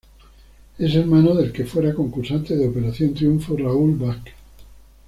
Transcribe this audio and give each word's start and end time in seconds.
Es 0.79 0.95
hermano 0.95 1.35
del 1.35 1.51
que 1.51 1.63
fuera 1.63 1.93
concursante 1.93 2.55
de 2.55 2.67
Operación 2.67 3.13
Triunfo 3.13 3.55
Raoul 3.55 3.99
Vázquez. 3.99 4.33